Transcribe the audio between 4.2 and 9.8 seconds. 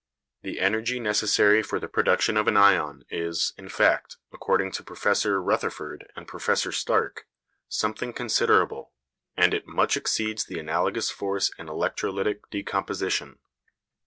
according to Professor Rutherford and Professor Stark, something considerable, and it